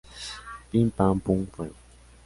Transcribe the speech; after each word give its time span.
Pim, 0.71 0.89
pam, 0.89 1.19
pum... 1.19 1.45
¡fuego! 1.45 1.75